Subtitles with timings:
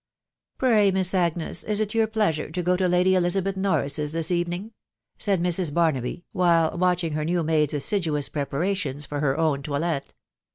[0.57, 4.71] "Pray, Miss Agnes, is it your pleasure to go to Lady Elizabeth Norris's this evening?"
[5.19, 5.71] said Mrs.
[5.71, 10.15] Barnaby, while watching her new maid's assiduous preparations for her own toilet.